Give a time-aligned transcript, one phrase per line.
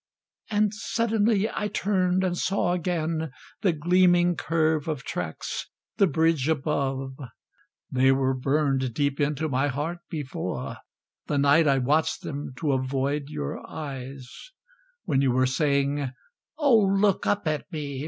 [0.49, 3.29] And suddenly I turned and saw again
[3.61, 7.11] The gleaming curve of tracks, the bridge above
[7.91, 10.77] They were burned deep into my heart before,
[11.27, 14.27] The night I watched them to avoid your eyes,
[15.05, 16.11] When you were saying,
[16.57, 17.99] "Oh, look up at me!"